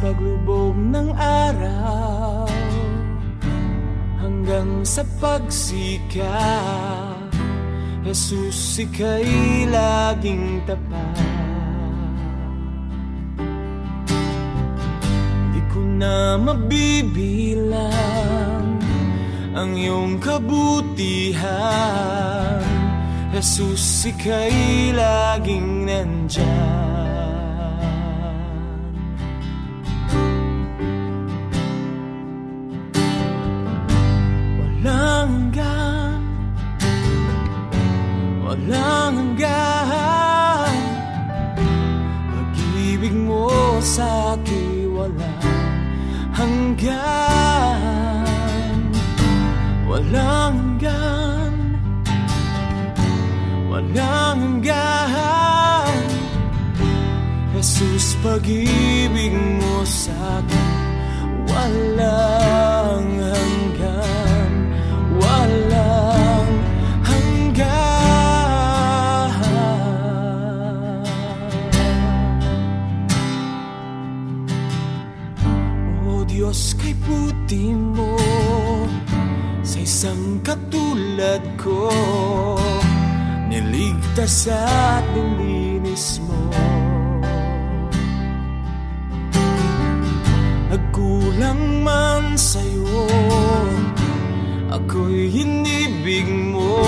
[0.00, 2.48] Paglubog ng araw
[4.16, 7.20] Hanggang sa pagsikat
[8.00, 11.22] Jesus, ika'y laging tapat.
[15.54, 17.84] Di ko na mabibilang
[19.52, 21.46] Ang iyong kabutihan.
[23.30, 26.79] Jesus, ika'y laging nandyan
[43.80, 45.40] sa akin walang
[46.36, 47.80] hanggan.
[49.88, 51.52] Walang hanggan.
[53.72, 55.96] Walang hanggan.
[57.60, 60.68] Jesus, pag-ibig mo sa akin
[61.50, 62.69] Walang
[77.50, 78.14] puti mo
[79.66, 81.90] Sa isang katulad ko
[83.50, 86.38] Niligtas at nilinis mo.
[90.70, 93.10] Nagkulang man sa'yo
[94.70, 96.78] Ako'y inibig mo.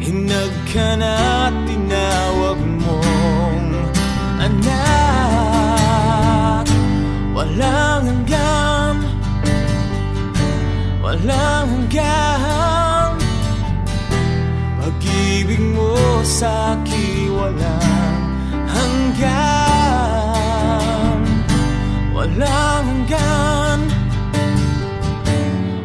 [0.00, 3.68] Hinag ka na tinawag mong
[4.40, 5.04] Anak.
[7.36, 7.93] Walang
[11.14, 13.14] Walang hanggan
[14.82, 15.94] Pag-ibig mo
[16.26, 18.18] sa akin walang
[18.66, 20.02] hanggan
[22.10, 23.86] Walang hanggan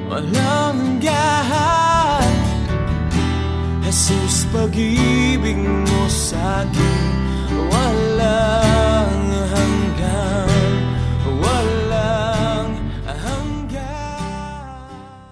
[0.10, 2.34] Walang hanggan
[3.86, 7.06] Jesus, pag-ibig mo sa akin
[7.70, 8.69] Walang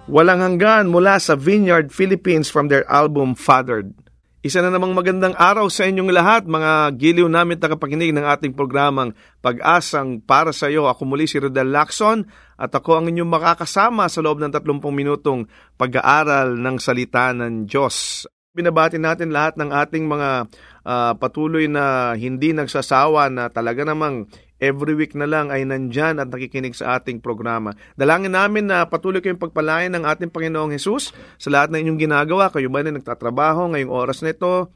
[0.08, 3.92] Walang hanggan mula sa Vineyard Philippines from their album Fathered.
[4.40, 9.12] Isa na namang magandang araw sa inyong lahat, mga giliw namin tagapakinig ng ating programang
[9.44, 10.88] Pag-asang para sa iyo.
[10.88, 12.24] Ako muli si Rodel Lacson
[12.56, 15.44] at ako ang inyong makakasama sa loob ng 30 minutong
[15.76, 18.24] pag-aaral ng salita ng Diyos.
[18.56, 20.30] Binabati natin lahat ng ating mga
[20.88, 26.30] ah, patuloy na hindi nagsasawa na talaga namang every week na lang ay nandyan at
[26.30, 27.74] nakikinig sa ating programa.
[27.98, 32.50] Dalangin namin na patuloy kayong pagpalain ng ating Panginoong Hesus sa lahat ng inyong ginagawa.
[32.50, 34.70] Kayo man ay nagtatrabaho ngayong oras na ito,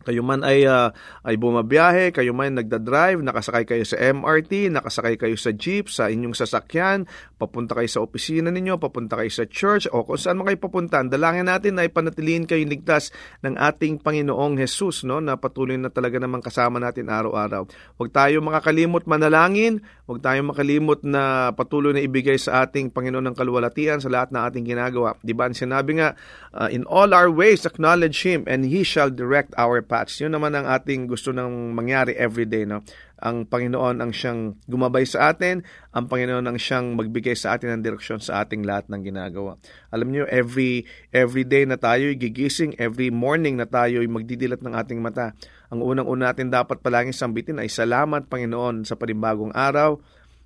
[0.00, 0.96] kayo man ay, ah,
[1.28, 6.32] ay bumabiyahe, kayo man nagdadrive, nakasakay kayo sa MRT, nakasakay kayo sa jeep, sa inyong
[6.32, 7.04] sasakyan,
[7.36, 11.04] papunta kayo sa opisina ninyo, papunta kayo sa church, o kung saan man kayo papunta.
[11.04, 13.12] Dalangin natin na ipanatilihin kayo ligtas
[13.44, 17.68] ng ating Panginoong Jesus, no, na patuloy na talaga namang kasama natin araw-araw.
[18.00, 23.36] Huwag tayo makakalimot manalangin, huwag tayo makalimot na patuloy na ibigay sa ating Panginoon ng
[23.36, 25.12] kaluwalhatian sa lahat ng ating ginagawa.
[25.20, 25.52] Di ba?
[25.52, 26.16] Sinabi nga,
[26.56, 30.22] uh, in all our ways acknowledge Him and He shall direct our paths.
[30.22, 32.62] Yun naman ang ating gusto nang mangyari everyday.
[32.62, 32.86] No?
[33.18, 37.82] Ang Panginoon ang siyang gumabay sa atin, ang Panginoon ang siyang magbigay sa atin ng
[37.82, 39.58] direksyon sa ating lahat ng ginagawa.
[39.90, 45.02] Alam niyo, every, every day na tayo gigising, every morning na tayo magdidilat ng ating
[45.02, 45.34] mata,
[45.74, 49.98] ang unang-una natin dapat palaging sambitin ay salamat Panginoon sa panibagong araw,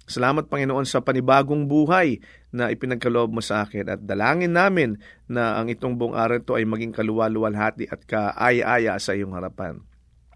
[0.05, 2.21] Salamat Panginoon sa panibagong buhay
[2.53, 6.69] na ipinagkaloob mo sa akin at dalangin namin na ang itong buong araw ito ay
[6.69, 9.81] maging kaluwa-luwalhati at kaaya-aya sa iyong harapan.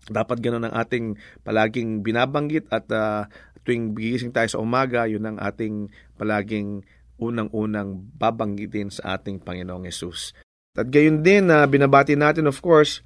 [0.08, 3.28] Dapat ganun ang ating palaging binabanggit at uh,
[3.68, 6.80] tuwing gigising tayo sa umaga, yun ang ating palaging
[7.20, 10.32] unang-unang babanggitin sa ating Panginoong Yesus.
[10.72, 13.04] At gayon din na uh, binabati natin of course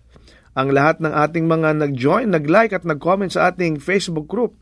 [0.55, 4.62] ang lahat ng ating mga nag-join, nag-like at nag-comment sa ating Facebook group.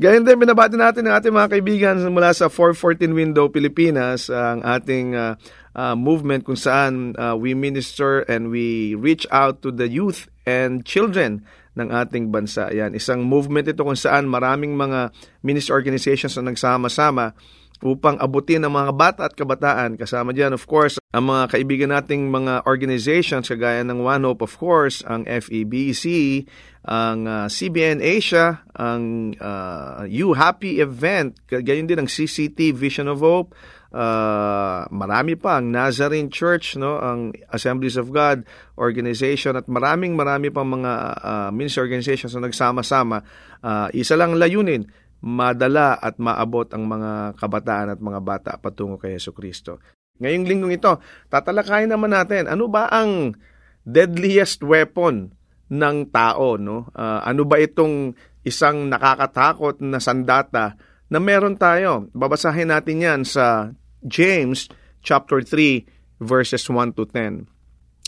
[0.00, 5.12] Gayon din, binabati natin ang ating mga kaibigan mula sa 414 Window Pilipinas, ang ating
[5.12, 5.36] uh,
[5.76, 10.88] uh, movement kung saan uh, we minister and we reach out to the youth and
[10.88, 11.44] children
[11.76, 12.72] ng ating bansa.
[12.72, 15.12] Yan, isang movement ito kung saan maraming mga
[15.44, 17.36] ministry organizations na nagsama-sama
[17.84, 20.00] upang abutin ang mga bata at kabataan.
[20.00, 24.56] Kasama diyan, of course, ang mga kaibigan nating mga organizations kagaya ng One Hope, of
[24.56, 26.44] course, ang FEBC,
[26.86, 33.20] ang uh, CBN Asia, ang uh, You Happy Event, gayon din ang CCT Vision of
[33.20, 33.52] Hope,
[33.96, 38.44] uh, marami pa ang Nazarene Church, no, ang Assemblies of God
[38.76, 43.24] organization at maraming marami pang mga uh, ministry organizations na nagsama-sama.
[43.64, 44.86] Uh, isa lang layunin,
[45.24, 49.80] madala at maabot ang mga kabataan at mga bata patungo kay Yesu Kristo.
[50.20, 50.92] Ngayong linggong ito,
[51.28, 53.36] tatalakayin naman natin ano ba ang
[53.84, 55.36] deadliest weapon
[55.68, 56.88] ng tao, no?
[56.94, 58.14] Uh, ano ba itong
[58.46, 60.78] isang nakakatakot na sandata
[61.10, 62.08] na meron tayo?
[62.14, 63.74] Babasahin natin 'yan sa
[64.06, 64.70] James
[65.02, 67.46] chapter 3 verses 1 to 10.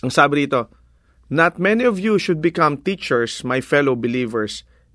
[0.07, 0.71] Ang sabi dito,
[1.29, 4.65] Not many of you should become teachers, my fellow believers,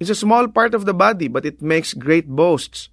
[0.00, 2.88] is a small part of the body, but it makes great boasts.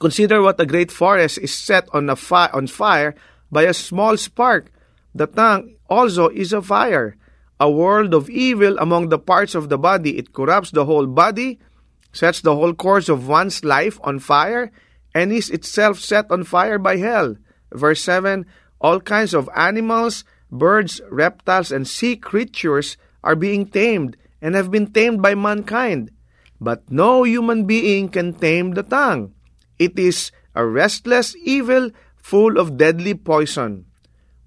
[0.00, 3.14] Consider what a great forest is set on, a fi- on fire
[3.52, 4.72] by a small spark.
[5.14, 7.16] The tongue also is a fire,
[7.60, 10.16] a world of evil among the parts of the body.
[10.16, 11.58] It corrupts the whole body,
[12.12, 14.72] sets the whole course of one's life on fire,
[15.14, 17.36] and is itself set on fire by hell.
[17.70, 18.46] Verse 7
[18.80, 24.90] All kinds of animals, birds, reptiles, and sea creatures are being tamed and have been
[24.90, 26.10] tamed by mankind.
[26.60, 29.32] But no human being can tame the tongue.
[29.78, 33.86] It is a restless evil full of deadly poison.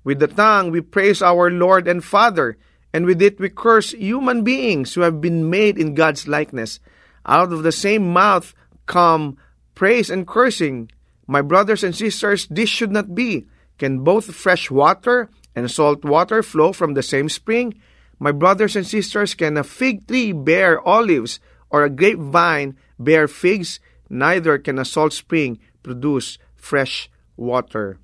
[0.04, 2.57] With the tongue we praise our Lord and Father,
[2.94, 6.80] and with it we curse human beings who have been made in God's likeness.
[7.25, 8.54] Out of the same mouth
[8.86, 9.38] come
[9.74, 10.92] praise and cursing.
[11.25, 13.48] My brothers and sisters, this should not be.
[13.80, 17.74] Can both fresh water and salt water flow from the same spring?
[18.19, 21.39] My brothers and sisters, can a fig tree bear olives?
[21.73, 27.97] Or a grapevine bear figs, neither can a salt spring produce fresh water.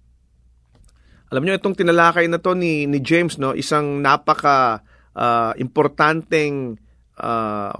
[1.29, 4.81] Alam niyo itong tinalakay na to ni, ni James no, isang napaka
[5.13, 6.81] uh, importanteng
[7.21, 7.71] uh,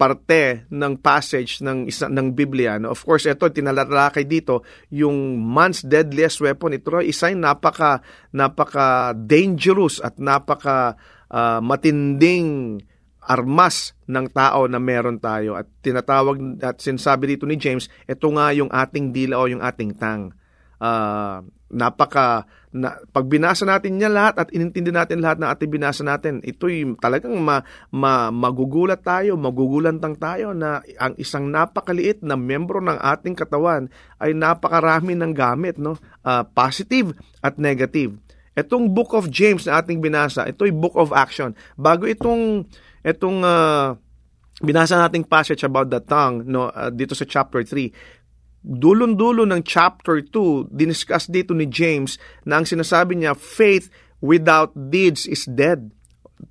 [0.00, 2.76] parte ng passage ng isa ng Biblia.
[2.80, 2.92] No?
[2.92, 6.76] Of course, ito tinalalakay dito yung man's deadliest weapon.
[6.76, 10.96] Ito isa yung napaka napaka dangerous at napaka
[11.28, 12.80] uh, matinding
[13.30, 18.50] armas ng tao na meron tayo at tinatawag at sinasabi dito ni James, ito nga
[18.50, 20.34] yung ating dila o yung ating tang.
[20.82, 26.02] Uh, napaka na, pag binasa natin niya lahat at inintindi natin lahat ng ating binasa
[26.02, 32.78] natin, ito'y talagang ma, ma, magugulat tayo, magugulantang tayo na ang isang napakaliit na membro
[32.82, 33.90] ng ating katawan
[34.22, 35.98] ay napakarami ng gamit, no?
[36.22, 38.18] Uh, positive at negative.
[38.54, 41.54] Itong book of James na ating binasa, ito'y book of action.
[41.78, 42.66] Bago itong
[43.00, 43.96] Itong uh,
[44.60, 48.20] binasa nating passage about the tongue no uh, dito sa chapter 3
[48.60, 53.88] dulon-dulo ng chapter 2 diniscuss dito ni James na ang sinasabi niya faith
[54.20, 55.88] without deeds is dead.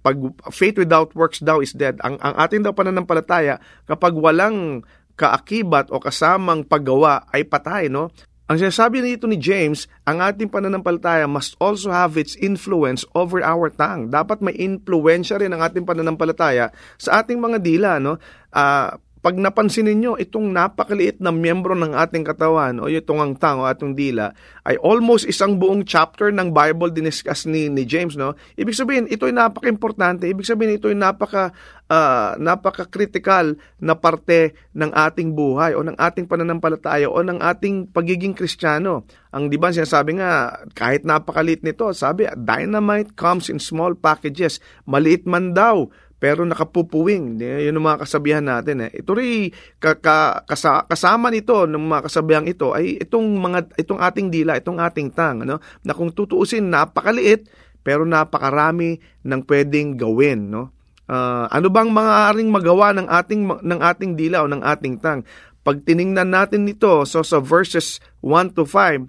[0.01, 0.17] Pag
[0.49, 2.01] faith without works daw is dead.
[2.01, 4.81] Ang ang ating daw pananampalataya kapag walang
[5.13, 8.09] kaakibat o kasamang paggawa ay patay no
[8.49, 13.69] ang sinasabi nito ni James, ang ating pananampalataya must also have its influence over our
[13.69, 14.09] tongue.
[14.09, 18.01] Dapat may influensya rin ang ating pananampalataya sa ating mga dila.
[18.01, 18.17] No?
[18.49, 23.59] Uh, pag napansin ninyo, itong napakaliit na miyembro ng ating katawan o itong ang tang
[23.59, 24.31] o atong dila
[24.63, 28.15] ay almost isang buong chapter ng Bible diniscuss ni, ni James.
[28.15, 28.39] No?
[28.55, 30.23] Ibig sabihin, ito ay napaka-importante.
[30.23, 31.51] Ibig sabihin, ito ay napaka,
[31.91, 38.31] uh, napaka-critical na parte ng ating buhay o ng ating pananampalataya o ng ating pagiging
[38.31, 39.03] kristyano.
[39.35, 44.63] Ang di ba sinasabi nga, kahit napakaliit nito, sabi, dynamite comes in small packages.
[44.87, 47.39] Maliit man daw, pero nakapupuwing.
[47.39, 48.83] Yun ang mga kasabihan natin.
[48.85, 48.99] Eh.
[48.99, 54.83] Ito rin, kasama nito ng mga kasabihan ito ay itong, mga, itong ating dila, itong
[54.83, 55.47] ating tang.
[55.47, 55.63] Ano?
[55.81, 57.47] Na kung tutuusin, napakaliit,
[57.79, 60.51] pero napakarami ng pwedeng gawin.
[60.51, 60.75] No?
[61.07, 65.23] Uh, ano bang maaaring magawa ng ating, ng ating dila o ng ating tang?
[65.63, 69.07] Pag tiningnan natin nito, so sa verses 1 to 5,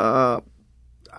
[0.00, 0.40] uh,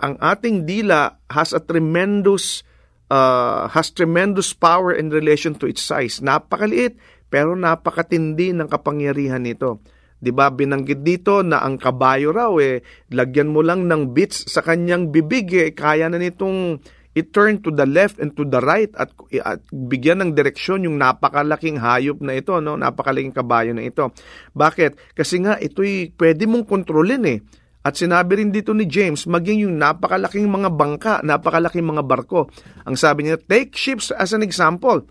[0.02, 2.66] ang ating dila has a tremendous
[3.12, 6.24] uh, has tremendous power in relation to its size.
[6.24, 6.96] Napakaliit,
[7.28, 9.84] pero napakatindi ng kapangyarihan nito.
[10.22, 12.78] 'Di ba binanggit dito na ang kabayo raw eh
[13.10, 16.78] lagyan mo lang ng bits sa kanyang bibig eh kaya na nitong
[17.12, 19.12] i-turn to the left and to the right at,
[19.44, 22.80] at bigyan ng direksyon yung napakalaking hayop na ito, no?
[22.80, 24.08] napakalaking kabayo na ito.
[24.56, 25.12] Bakit?
[25.12, 27.38] Kasi nga ito'y pwede mong kontrolin eh.
[27.82, 32.46] At sinabi rin dito ni James, maging yung napakalaking mga bangka, napakalaking mga barko.
[32.86, 35.02] Ang sabi niya, take ships as an example.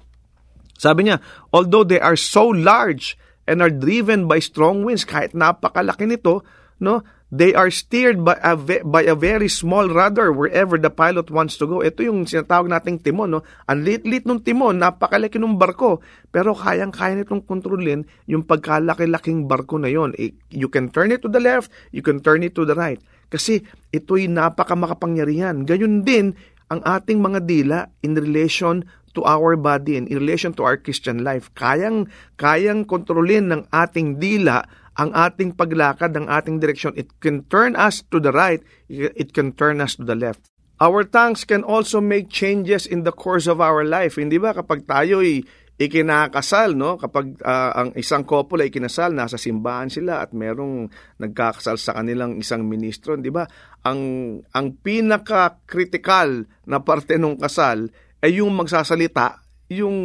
[0.80, 1.20] Sabi niya,
[1.52, 6.48] although they are so large and are driven by strong winds, kahit napakalaki nito,
[6.80, 11.56] no, They are steered by a, by a very small rudder wherever the pilot wants
[11.64, 11.80] to go.
[11.80, 13.40] Ito yung sinatawag nating timon.
[13.40, 13.48] No?
[13.72, 16.04] Ang lit-lit ng timon, napakalaki ng barko.
[16.28, 20.12] Pero kayang-kaya nitong kontrolin yung pagkalaki-laking barko na yon.
[20.52, 23.00] You can turn it to the left, you can turn it to the right.
[23.32, 23.64] Kasi
[23.96, 25.64] ito'y napakamakapangyarihan.
[25.64, 26.36] Gayun din
[26.68, 28.84] ang ating mga dila in relation
[29.16, 31.52] to our body and in relation to our Christian life.
[31.56, 34.64] Kayang, kayang kontrolin ng ating dila
[35.00, 36.98] ang ating paglakad, ang ating direksyon.
[37.00, 38.60] It can turn us to the right,
[38.92, 40.52] it can turn us to the left.
[40.82, 44.18] Our tongues can also make changes in the course of our life.
[44.18, 45.46] Hindi ba kapag tayo ay
[45.78, 46.98] ikinakasal, no?
[46.98, 50.90] Kapag uh, ang isang couple ay ikinasal, nasa simbahan sila at merong
[51.22, 53.46] nagkakasal sa kanilang isang ministro, di ba?
[53.86, 54.02] Ang
[54.58, 59.98] ang pinaka-critical na parte ng kasal ay yung magsasalita yung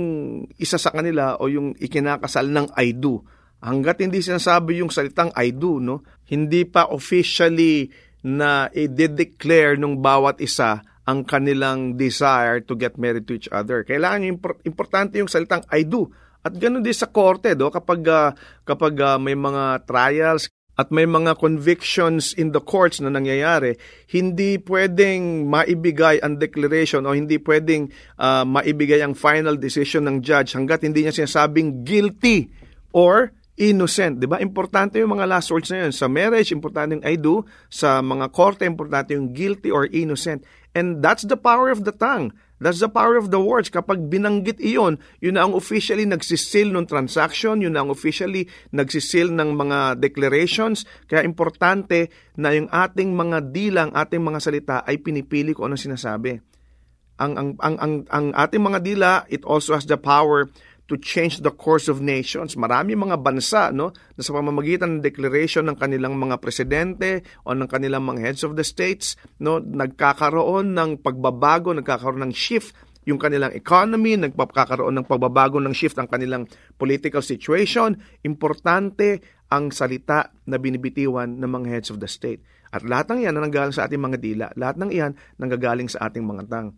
[0.62, 3.18] isa sa kanila o yung ikinakasal ng I do
[3.62, 7.88] hanggat hindi sinasabi yung salitang I do, no, hindi pa officially
[8.26, 13.86] na i-declare ng bawat isa ang kanilang desire to get married to each other.
[13.86, 16.10] Kailangan yung importante yung salitang I do.
[16.42, 18.30] At ganoon din sa korte, do, kapag uh,
[18.66, 23.78] kapag uh, may mga trials at may mga convictions in the courts na nangyayari,
[24.12, 27.88] hindi pwedeng maibigay ang declaration o hindi pwedeng
[28.20, 32.50] uh, maibigay ang final decision ng judge hanggat hindi niya sinasabing guilty
[32.92, 34.20] or innocent.
[34.20, 34.36] Di ba?
[34.38, 35.92] Importante yung mga last words na yun.
[35.92, 37.42] Sa marriage, importante yung I do.
[37.72, 40.44] Sa mga korte, importante yung guilty or innocent.
[40.76, 42.36] And that's the power of the tongue.
[42.56, 43.68] That's the power of the words.
[43.68, 49.32] Kapag binanggit iyon, yun na ang officially nagsisil ng transaction, yun na ang officially nagsisil
[49.32, 50.88] ng mga declarations.
[51.08, 56.40] Kaya importante na yung ating mga dilang, ating mga salita ay pinipili ko ano sinasabi.
[57.16, 60.48] Ang, ang, ang, ang, ang ating mga dila, it also has the power
[60.86, 62.54] to change the course of nations.
[62.54, 67.66] Marami mga bansa no, na sa pamamagitan ng declaration ng kanilang mga presidente o ng
[67.66, 72.74] kanilang mga heads of the states, no, nagkakaroon ng pagbabago, nagkakaroon ng shift
[73.06, 77.94] yung kanilang economy, nagkakaroon ng pagbabago ng shift ang kanilang political situation.
[78.26, 82.42] Importante ang salita na binibitiwan ng mga heads of the state.
[82.74, 86.10] At lahat ng iyan na nanggaling sa ating mga dila, lahat ng iyan nanggagaling sa
[86.10, 86.74] ating mga tang.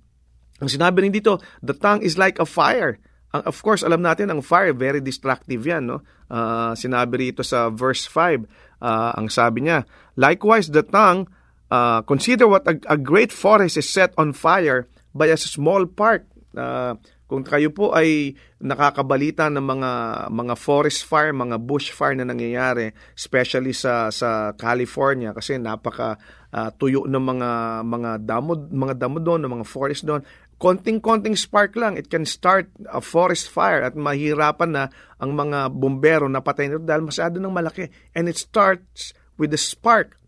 [0.61, 3.01] Ang sinabi rin dito, the tongue is like a fire
[3.33, 5.89] of course, alam natin ang fire, very destructive yan.
[5.89, 6.01] No?
[6.29, 8.41] Uh, sinabi rito sa verse 5, uh,
[8.81, 9.85] ah, ang sabi niya,
[10.17, 11.29] Likewise, the tongue,
[11.71, 16.25] uh, consider what a, a great forest is set on fire by a small part.
[16.57, 16.97] Uh,
[17.29, 19.91] kung kayo po ay nakakabalita ng mga
[20.33, 26.17] mga forest fire, mga bush fire na nangyayari, especially sa sa California kasi napaka
[26.57, 27.51] uh, tuyo ng mga
[27.85, 30.25] mga damo mga damo doon, ng mga forest doon
[30.59, 34.85] konting-konting spark lang, it can start a forest fire at mahirapan na
[35.23, 37.87] ang mga bumbero na patay nito dahil masyado ng malaki.
[38.15, 40.19] And it starts with the spark.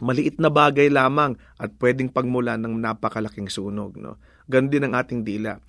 [0.00, 3.96] Maliit na bagay lamang at pwedeng pagmula ng napakalaking sunog.
[3.96, 4.20] No?
[4.48, 5.60] Ganon din ang ating dila.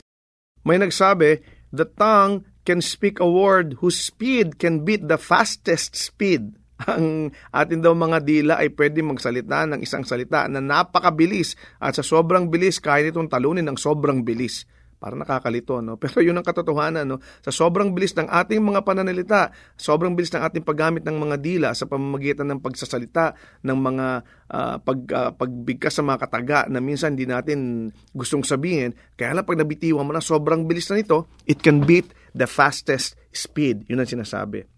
[0.64, 1.44] May nagsabi,
[1.76, 6.56] the tongue can speak a word whose speed can beat the fastest speed
[6.88, 12.04] ang atin daw mga dila ay pwede magsalita ng isang salita na napakabilis at sa
[12.04, 14.68] sobrang bilis kaya nitong talunin ng sobrang bilis.
[15.04, 15.98] Para nakakalito, no?
[16.02, 17.20] Pero yun ang katotohanan, no?
[17.44, 21.70] Sa sobrang bilis ng ating mga pananalita, sobrang bilis ng ating paggamit ng mga dila
[21.76, 23.36] sa pamamagitan ng pagsasalita
[23.68, 24.08] ng mga
[24.48, 28.96] uh, pag, uh, pagbigkas sa mga kataga na minsan hindi natin gustong sabihin.
[29.20, 33.20] Kaya lang pag nabitiwan mo na sobrang bilis na nito, it can beat the fastest
[33.36, 33.84] speed.
[33.92, 34.73] Yun ang sinasabi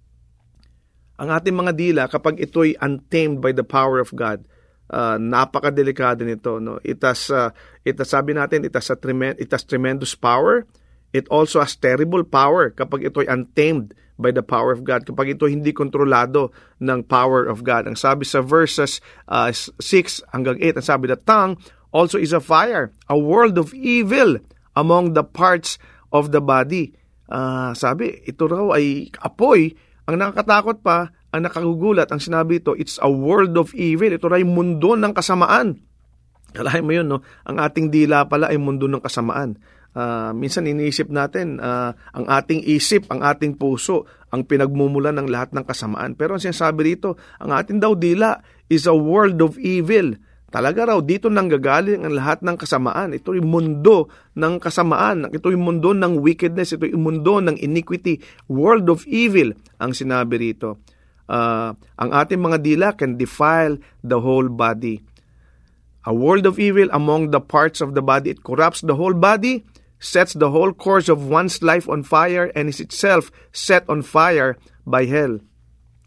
[1.15, 4.43] ang ating mga dila kapag ito'y untamed by the power of God,
[4.91, 6.59] uh, napakadelikado nito.
[6.59, 6.77] No?
[6.83, 7.55] It has, uh,
[7.87, 10.67] it has, sabi natin, it has, a tremend, it has tremendous power,
[11.15, 15.39] It also has terrible power kapag ito ay untamed by the power of God, kapag
[15.39, 16.51] ito hindi kontrolado
[16.83, 17.87] ng power of God.
[17.87, 18.99] Ang sabi sa verses
[19.31, 19.79] uh, 6
[20.35, 21.55] hanggang 8, ang sabi, The tongue
[21.95, 24.43] also is a fire, a world of evil
[24.75, 25.79] among the parts
[26.11, 26.91] of the body.
[27.31, 29.71] Uh, sabi, ito raw ay apoy.
[30.05, 34.13] Ang nakakatakot pa, ang nakagugulat, ang sinabi ito, it's a world of evil.
[34.13, 35.81] Ito ay mundo ng kasamaan.
[36.55, 37.19] Kalahin mo yun, no?
[37.43, 39.59] Ang ating dila pala ay mundo ng kasamaan.
[39.95, 45.51] Uh, minsan iniisip natin, uh, ang ating isip, ang ating puso, ang pinagmumulan ng lahat
[45.51, 46.15] ng kasamaan.
[46.15, 48.39] Pero ang sinasabi rito, ang ating daw dila
[48.71, 50.15] is a world of evil.
[50.55, 53.11] Talaga raw, dito nanggagaling ang lahat ng kasamaan.
[53.11, 54.07] Ito yung mundo
[54.39, 55.27] ng kasamaan.
[55.27, 56.79] Ito yung mundo ng wickedness.
[56.79, 58.23] Ito yung mundo ng iniquity.
[58.47, 59.51] World of evil
[59.83, 60.79] ang sinabi rito.
[61.27, 65.03] Uh, ang ating mga dila can defile the whole body.
[66.07, 68.31] A world of evil among the parts of the body.
[68.31, 69.67] It corrupts the whole body
[69.99, 74.55] sets the whole course of one's life on fire and is itself set on fire
[74.85, 75.39] by hell.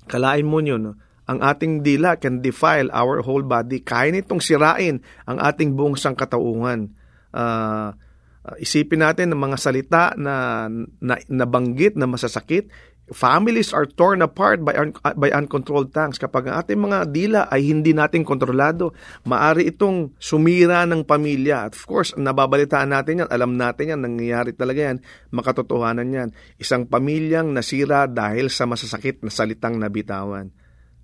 [0.09, 0.95] Kalain mo yun, no?
[1.29, 3.85] Ang ating dila can defile our whole body.
[3.85, 6.97] Kaya nitong sirain ang ating buong sangkatauhan.
[7.29, 7.93] Uh,
[8.57, 10.65] isipin natin ng mga salita na,
[11.05, 12.73] na nabanggit na masasakit,
[13.13, 16.17] families are torn apart by, un- by uncontrolled tongues.
[16.17, 18.97] Kapag ang ating mga dila ay hindi natin kontrolado,
[19.29, 21.69] maari itong sumira ng pamilya.
[21.69, 24.99] Of course, nababalitaan natin yan, alam natin yan, nangyayari talaga yan,
[25.33, 26.29] makatotohanan yan.
[26.57, 30.53] Isang pamilyang nasira dahil sa masasakit na salitang nabitawan.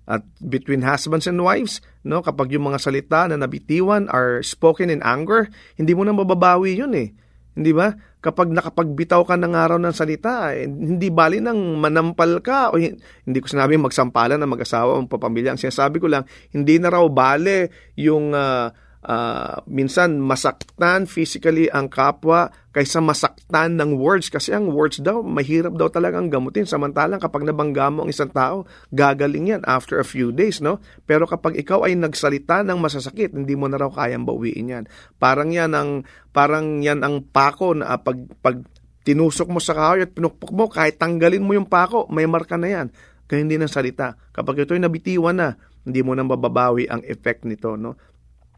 [0.05, 5.01] At between husbands and wives, no, kapag yung mga salita na nabitiwan are spoken in
[5.01, 5.49] anger,
[5.81, 7.09] hindi mo na mababawi yun eh.
[7.55, 7.89] Hindi ba?
[8.21, 13.39] Kapag nakapagbitaw ka ng araw ng salita, eh, hindi bali nang manampal ka o hindi
[13.39, 15.55] ko sinabing magsampalan ng mag-asawa o papamilya.
[15.55, 18.69] Ang sinasabi ko lang, hindi na raw bale yung uh,
[19.05, 24.27] uh, minsan masaktan physically ang kapwa kaysa masaktan ng words.
[24.33, 26.67] Kasi ang words daw mahirap daw talagang gamutin.
[26.67, 30.81] Samantalang kapag nabangga mo ang isang tao gagaling yan after a few days no?
[31.05, 34.85] Pero kapag ikaw ay nagsalita ng masasakit hindi mo na raw kayang bawiin yan.
[35.21, 38.59] Parang yan ang parang yan ang pako na pag pag
[39.05, 42.67] tinusok mo sa kahoy at pinukpok mo kahit tanggalin mo yung pako may marka na
[42.67, 42.87] yan.
[43.25, 44.13] Kaya hindi na salita.
[44.33, 48.14] Kapag ito'y nabitiwan na hindi mo nang mababawi ang effect nito no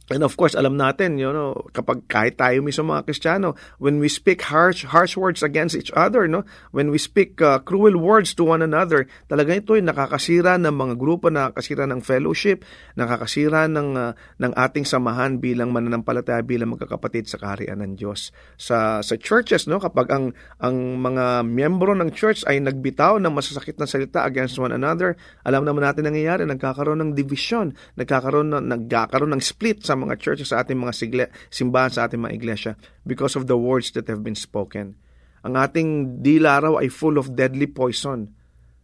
[0.08, 4.08] And of course, alam natin, you know, kapag kahit tayo mismo mga Kristiyano, when we
[4.08, 8.48] speak harsh harsh words against each other, no, when we speak uh, cruel words to
[8.48, 12.64] one another, talaga ito ay nakakasira ng mga grupo, nakakasira ng fellowship,
[12.96, 18.32] nakakasira ng uh, ng ating samahan bilang mananampalataya, bilang magkakapatid sa kaharian ng Diyos.
[18.56, 20.32] Sa sa churches, no, kapag ang
[20.64, 25.68] ang mga miyembro ng church ay nagbitaw ng masasakit na salita against one another, alam
[25.68, 30.62] naman natin nangyayari, nagkakaroon ng division, nagkakaroon ng nagkakaroon ng split sa mga churches, sa
[30.62, 34.38] ating mga sigle, simbahan, sa ating mga iglesia because of the words that have been
[34.38, 34.96] spoken.
[35.42, 35.90] Ang ating
[36.22, 38.34] dila raw ay full of deadly poison.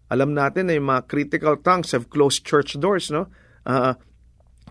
[0.10, 3.30] Alam natin na yung mga critical tongues have closed church doors, no?
[3.66, 3.98] Uh,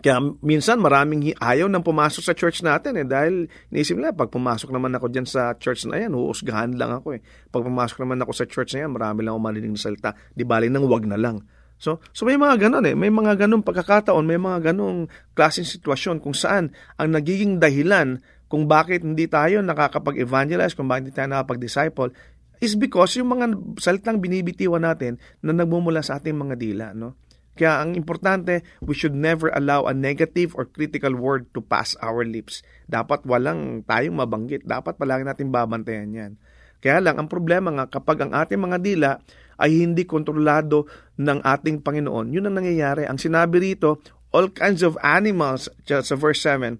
[0.03, 4.67] kaya minsan maraming ayaw nang pumasok sa church natin eh dahil niisip nila pag pumasok
[4.67, 7.21] naman ako diyan sa church na yan, huusgahan lang ako eh.
[7.47, 10.11] Pag pumasok naman ako sa church na yan, marami lang ako marinig na salita.
[10.35, 11.39] Di bali nang wag na lang.
[11.83, 12.95] So, so may mga ganon eh.
[12.95, 18.71] May mga ganong pagkakataon, may mga ganong klaseng sitwasyon kung saan ang nagiging dahilan kung
[18.71, 22.15] bakit hindi tayo nakakapag-evangelize, kung bakit hindi tayo nakakapag-disciple,
[22.63, 23.51] is because yung mga
[23.83, 26.85] salitang binibitiwan natin na nagmumula sa ating mga dila.
[26.95, 27.19] No?
[27.59, 32.23] Kaya ang importante, we should never allow a negative or critical word to pass our
[32.23, 32.63] lips.
[32.87, 34.63] Dapat walang tayong mabanggit.
[34.63, 36.31] Dapat palagi natin babantayan yan.
[36.79, 39.11] Kaya lang, ang problema nga, kapag ang ating mga dila
[39.59, 40.87] ay hindi kontrolado
[41.19, 42.33] ng ating Panginoon.
[42.33, 43.05] Yun ang nangyayari.
[43.05, 44.01] Ang sinabi rito,
[44.33, 46.79] all kinds of animals, sa verse 7,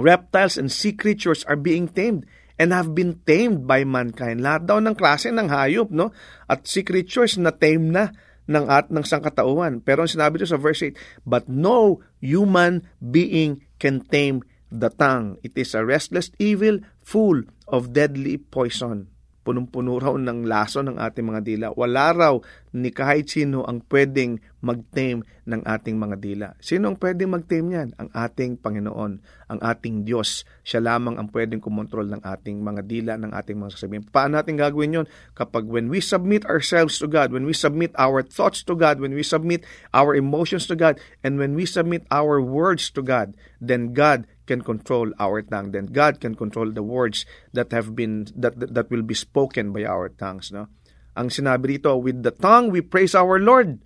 [0.00, 2.26] reptiles and sea creatures are being tamed
[2.60, 4.44] and have been tamed by mankind.
[4.44, 6.12] Lahat daw ng klase ng hayop, no?
[6.44, 8.12] At sea creatures na tame na
[8.50, 9.80] ng at ng sangkatauhan.
[9.80, 15.38] Pero ang sinabi dito sa verse 8, but no human being can tame the tongue.
[15.46, 19.09] It is a restless evil full of deadly poison
[19.40, 21.66] punong-puno raw ng laso ng ating mga dila.
[21.72, 22.34] Wala raw
[22.76, 26.48] ni kahit sino ang pwedeng mag-tame ng ating mga dila.
[26.60, 27.88] Sino ang pwedeng mag-tame niyan?
[27.96, 29.12] Ang ating Panginoon,
[29.48, 30.44] ang ating Diyos.
[30.62, 34.04] Siya lamang ang pwedeng kumontrol ng ating mga dila, ng ating mga sasabihin.
[34.06, 35.06] Paano natin gagawin yon?
[35.32, 39.16] Kapag when we submit ourselves to God, when we submit our thoughts to God, when
[39.16, 39.64] we submit
[39.96, 44.66] our emotions to God, and when we submit our words to God, then God can
[44.66, 45.70] control our tongue.
[45.70, 47.22] Then God can control the words
[47.54, 50.50] that have been that that will be spoken by our tongues.
[50.50, 50.66] No,
[51.14, 53.78] ang sinabi rito, with the tongue we praise our Lord.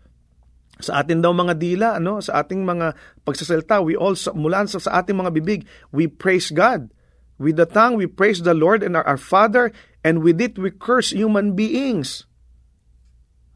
[0.83, 4.98] Sa atin daw mga dila, ano, sa ating mga pagsasalita, we also mula sa, sa
[4.98, 5.61] ating mga bibig,
[5.94, 6.90] we praise God.
[7.38, 9.70] With the tongue we praise the Lord and our, our Father,
[10.03, 12.27] and with it we curse human beings.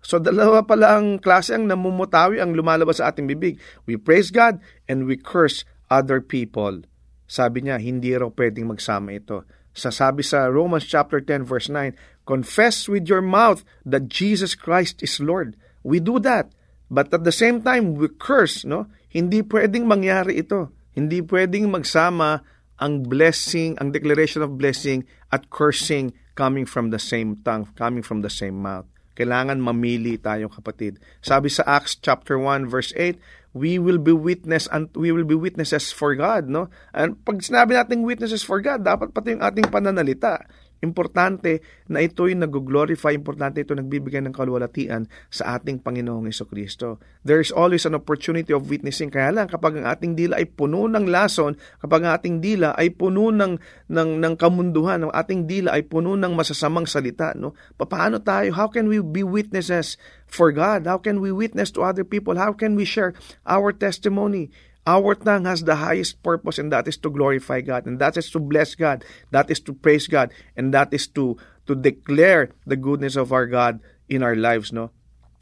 [0.03, 3.61] So dalawa pala ang klase ang namumutawi ang lumalabas sa ating bibig.
[3.85, 6.88] We praise God and we curse other people.
[7.29, 9.45] Sabi niya, hindi raw pwedeng magsama ito.
[9.77, 11.93] Sasabi sa Romans chapter 10 verse 9,
[12.25, 15.55] Confess with your mouth that Jesus Christ is Lord.
[15.85, 16.51] We do that.
[16.89, 18.89] But at the same time, we curse, no?
[19.13, 20.73] Hindi pwedeng mangyari ito.
[20.97, 22.41] Hindi pwedeng magsama
[22.81, 28.25] ang blessing, ang declaration of blessing at cursing coming from the same tongue, coming from
[28.25, 28.89] the same mouth.
[29.19, 31.03] Kailangan mamili tayo kapatid.
[31.19, 33.19] Sabi sa Acts chapter 1 verse 8,
[33.57, 36.69] we will be witness and we will be witnesses for God, no?
[36.93, 40.45] And pag sinabi nating witnesses for God, dapat pati yung ating pananalita
[40.79, 41.59] Importante
[41.91, 47.03] na ito'y nag-glorify, importante ito nagbibigay ng kaluwalhatian sa ating Panginoong Heso Kristo.
[47.27, 49.11] There is always an opportunity of witnessing.
[49.11, 52.95] Kaya lang, kapag ang ating dila ay puno ng lason, kapag ang ating dila ay
[52.95, 53.59] puno ng,
[53.91, 57.59] ng, ng kamunduhan, ang ating dila ay puno ng masasamang salita, no?
[57.75, 58.55] paano tayo?
[58.55, 59.99] How can we be witnesses
[60.31, 60.87] for God?
[60.87, 62.39] How can we witness to other people?
[62.39, 63.17] How can we share
[63.49, 64.55] our testimony?
[64.89, 68.33] Our tongue has the highest purpose and that is to glorify God and that is
[68.33, 69.05] to bless God,
[69.37, 71.37] that is to praise God and that is to
[71.69, 74.97] to declare the goodness of our God in our lives, no?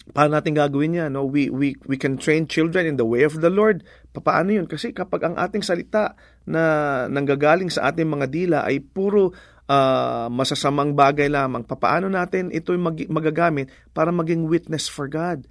[0.06, 1.14] Paano natin gagawin yan?
[1.14, 1.26] No?
[1.26, 3.82] We, we, we can train children in the way of the Lord.
[4.14, 4.70] Paano yun?
[4.70, 6.14] Kasi kapag ang ating salita
[6.46, 9.34] na nanggagaling sa ating mga dila ay puro
[9.66, 15.42] uh, masasamang bagay lamang, paano natin ito mag- magagamit para maging witness for God?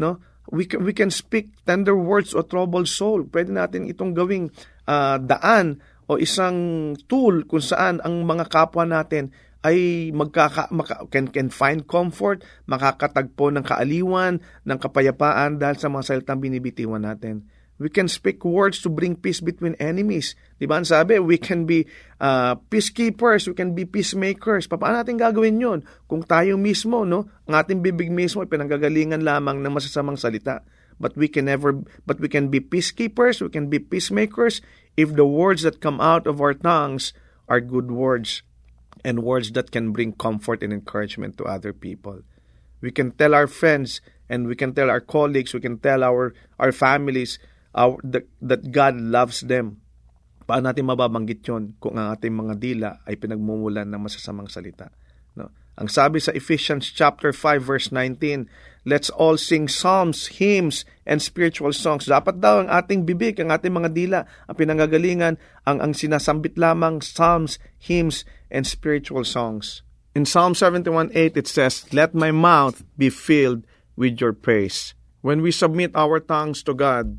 [0.00, 0.24] No?
[0.48, 3.24] We can, we can speak tender words o troubled soul.
[3.28, 4.48] Pwede natin itong gawing
[4.88, 9.28] uh, daan o isang tool kung saan ang mga kapwa natin
[9.66, 16.04] ay magkaka, maka, can, can find comfort, makakatagpo ng kaaliwan, ng kapayapaan dahil sa mga
[16.06, 17.42] salitang binibitiwan natin.
[17.78, 20.34] We can speak words to bring peace between enemies.
[20.58, 20.82] Di ba?
[20.82, 21.86] sabi, we can be
[22.18, 24.66] uh, peacekeepers, we can be peacemakers.
[24.66, 29.62] Paano natin gagawin yon Kung tayo mismo, no, ang ating bibig mismo ay pinanggagalingan lamang
[29.62, 30.66] ng masasamang salita.
[30.98, 34.58] But we can never, but we can be peacekeepers, we can be peacemakers
[34.98, 37.14] if the words that come out of our tongues
[37.46, 38.42] are good words
[39.06, 42.26] and words that can bring comfort and encouragement to other people.
[42.82, 46.34] We can tell our friends and we can tell our colleagues, we can tell our,
[46.58, 47.38] our families
[47.74, 49.82] our, that, that God loves them.
[50.48, 54.88] Paano natin mababanggit yon kung ang ating mga dila ay pinagmumulan ng masasamang salita?
[55.36, 55.52] No?
[55.76, 58.48] Ang sabi sa Ephesians chapter 5 verse 19,
[58.88, 62.08] let's all sing psalms, hymns, and spiritual songs.
[62.08, 65.36] Dapat daw ang ating bibig, ang ating mga dila, ang pinangagalingan,
[65.68, 69.84] ang, ang sinasambit lamang psalms, hymns, and spiritual songs.
[70.16, 74.96] In Psalm 71.8 it says, Let my mouth be filled with your praise.
[75.20, 77.18] When we submit our tongues to God,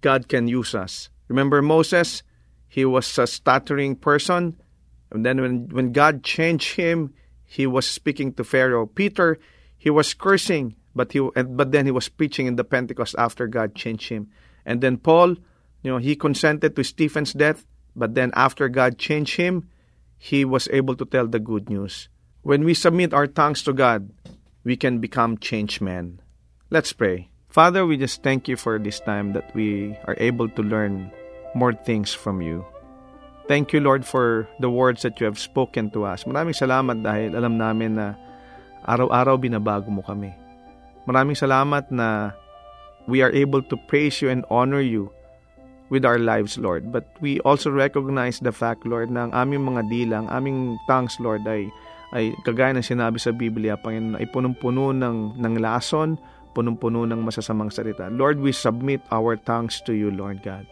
[0.00, 1.10] God can use us.
[1.28, 2.22] Remember Moses?
[2.68, 4.56] He was a stuttering person.
[5.10, 7.12] And then when, when God changed him,
[7.44, 8.86] he was speaking to Pharaoh.
[8.86, 9.38] Peter,
[9.76, 13.74] he was cursing, but he but then he was preaching in the Pentecost after God
[13.74, 14.30] changed him.
[14.64, 15.30] And then Paul,
[15.82, 19.68] you know, he consented to Stephen's death, but then after God changed him,
[20.16, 22.08] he was able to tell the good news.
[22.42, 24.10] When we submit our tongues to God,
[24.62, 26.20] we can become changed men.
[26.70, 27.29] Let's pray.
[27.50, 31.10] Father, we just thank you for this time that we are able to learn
[31.58, 32.62] more things from you.
[33.50, 36.22] Thank you, Lord, for the words that you have spoken to us.
[36.22, 38.14] Maraming salamat dahil alam namin na
[38.86, 40.30] araw-araw binabago mo kami.
[41.10, 42.30] Maraming salamat na
[43.10, 45.10] we are able to praise you and honor you
[45.90, 46.94] with our lives, Lord.
[46.94, 51.42] But we also recognize the fact, Lord, na ang aming mga dilang, aming tongues, Lord,
[51.50, 51.66] ay,
[52.14, 56.14] ay kagaya ng sinabi sa Biblia, Panginoon, ay punong-puno ng, ng lason,
[56.52, 58.10] punong-puno ng masasamang salita.
[58.10, 60.66] Lord, we submit our tongues to you, Lord God.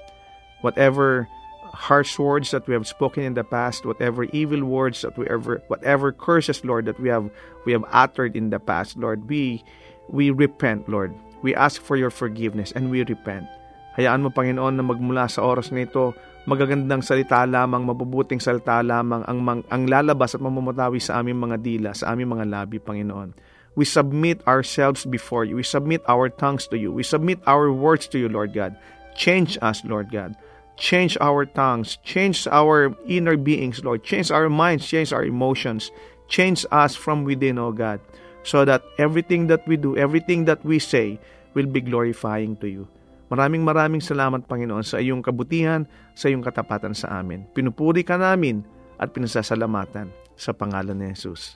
[0.61, 1.31] Whatever
[1.73, 5.63] harsh words that we have spoken in the past, whatever evil words that we ever,
[5.69, 7.31] whatever curses, Lord, that we have
[7.63, 9.63] we have uttered in the past, Lord, we
[10.11, 11.15] we repent, Lord.
[11.45, 13.47] We ask for your forgiveness and we repent.
[13.95, 16.15] Hayaan mo, Panginoon, na magmula sa oras na ito,
[16.47, 21.91] magagandang salita lamang, mabubuting salita lamang ang, ang lalabas at mamumutawi sa aming mga dila,
[21.95, 23.35] sa aming mga labi, Panginoon.
[23.79, 25.55] We submit ourselves before you.
[25.55, 26.91] We submit our tongues to you.
[26.91, 28.75] We submit our words to you, Lord God.
[29.15, 30.35] Change us, Lord God.
[30.75, 31.95] Change our tongues.
[32.03, 34.03] Change our inner beings, Lord.
[34.03, 34.83] Change our minds.
[34.83, 35.95] Change our emotions.
[36.27, 38.03] Change us from within, O God.
[38.43, 41.23] So that everything that we do, everything that we say,
[41.55, 42.91] will be glorifying to you.
[43.31, 45.87] Maraming maraming salamat, Panginoon, sa iyong kabutihan,
[46.19, 47.47] sa iyong katapatan sa amin.
[47.55, 48.67] Pinupuri ka namin
[48.99, 51.55] at pinasasalamatan sa pangalan ni Jesus.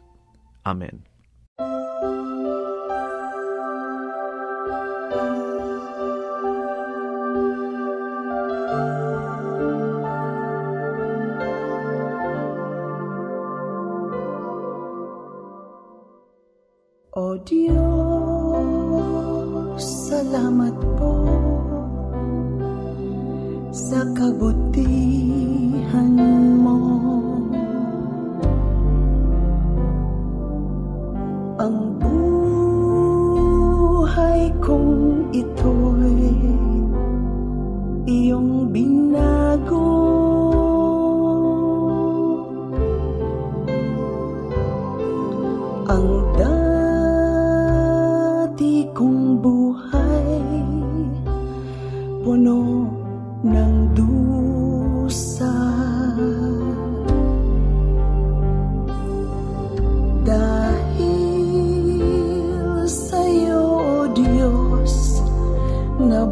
[0.63, 1.12] Amen.
[17.33, 17.81] O Diyos,
[19.81, 21.17] salamat po
[23.73, 26.13] sa kabutihan
[26.61, 26.77] mo.
[31.57, 31.97] Ang
[34.05, 35.72] buhay kong ito'y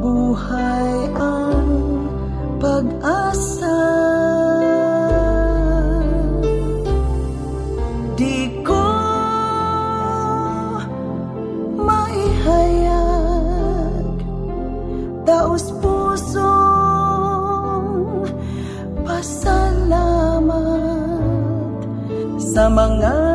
[0.01, 1.69] nabuhay ang
[2.57, 3.77] pag-asa.
[8.17, 8.81] Di ko
[11.85, 12.89] maihayag.
[15.29, 16.49] Daos pusong
[19.05, 20.49] pasalamat
[22.41, 23.30] Sa mga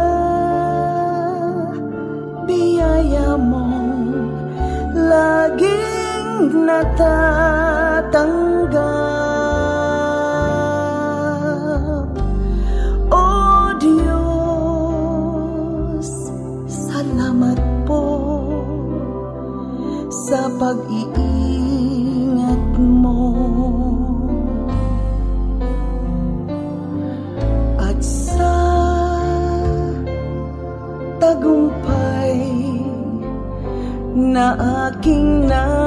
[6.75, 8.11] natatanggap
[13.07, 13.23] O
[13.79, 15.23] Diyos,
[16.67, 17.55] salamat
[17.87, 18.03] po
[20.27, 21.95] sa pag-iingat
[22.75, 23.23] mo
[27.79, 28.51] at sa
[31.23, 32.35] tagumpay
[34.11, 34.59] na
[34.91, 35.84] aking natamo.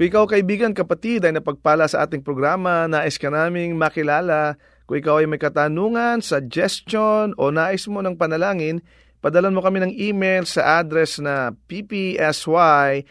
[0.00, 4.56] Kung ikaw kaibigan, kapatid ay napagpala sa ating programa, nais ka naming makilala.
[4.88, 8.80] Kung ikaw ay may katanungan, suggestion o nais mo ng panalangin,
[9.20, 13.04] padalan mo kami ng email sa address na ppsyradio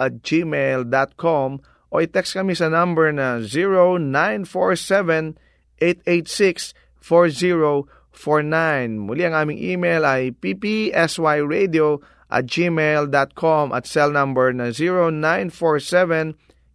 [0.00, 1.60] at gmail.com
[1.92, 3.44] o i-text kami sa number na
[7.04, 7.84] 0947-886-4049.
[8.96, 14.68] Muli ang aming email ay ppsyradio at gmail.com at cell number na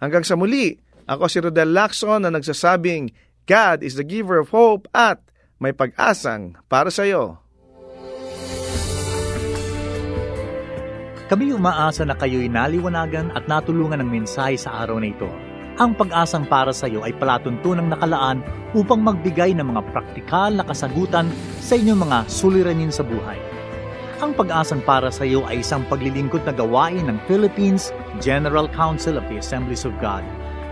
[0.01, 3.13] Hanggang sa muli, ako si Rodel Lacson na nagsasabing
[3.45, 5.21] God is the giver of hope at
[5.61, 7.43] may pag-asang para sa iyo.
[11.31, 15.50] Kami umaasa na kayo'y naliwanagan at natulungan ng mensahe sa araw na ito.
[15.81, 18.45] Ang pag-asang para sa iyo ay palatuntunang nakalaan
[18.77, 23.41] upang magbigay ng mga praktikal na kasagutan sa inyong mga suliranin sa buhay.
[24.21, 29.25] Ang pag-asang para sa iyo ay isang paglilingkod na gawain ng Philippines General Council of
[29.33, 30.21] the Assemblies of God.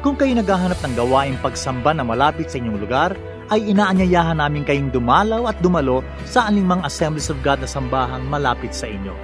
[0.04, 3.16] Kung kayo naghahanap ng gawaing pagsamba na malapit sa inyong lugar,
[3.48, 8.76] ay inaanyayahan namin kayong dumalaw at dumalo sa anumang Assemblies of God na sambahang malapit
[8.76, 9.16] sa inyo.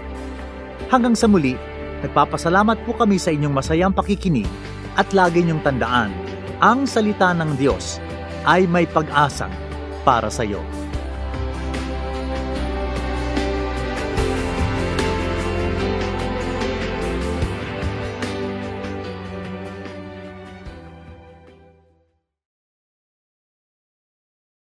[0.88, 1.60] Hanggang sa muli,
[2.00, 4.48] nagpapasalamat po kami sa inyong masayang pakikinig
[4.94, 6.14] at lagi niyong tandaan,
[6.62, 7.98] ang salita ng Diyos
[8.46, 9.52] ay may pag-asang
[10.06, 10.62] para sa iyo.